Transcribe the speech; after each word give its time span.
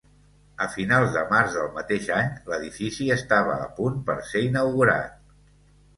A 0.63 0.67
finals 0.75 1.11
de 1.17 1.21
març 1.33 1.57
del 1.57 1.67
mateix 1.75 2.09
any, 2.21 2.33
l'edifici 2.53 3.11
estava 3.19 3.55
a 3.67 3.69
punt 3.81 4.03
per 4.09 4.17
ser 4.31 4.43
inaugurat. 4.51 5.21